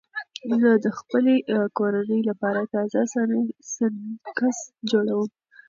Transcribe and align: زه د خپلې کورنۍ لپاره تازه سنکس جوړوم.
زه 0.61 0.69
د 0.85 0.87
خپلې 0.99 1.35
کورنۍ 1.77 2.21
لپاره 2.29 2.61
تازه 2.73 3.01
سنکس 3.73 4.57
جوړوم. 4.89 5.29